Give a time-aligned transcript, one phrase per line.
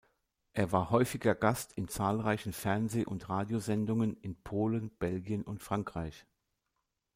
[0.53, 6.25] Er war häufiger Gast in zahlreichen Fernseh- und Radiosendungen in Polen, Belgien und Frankreich.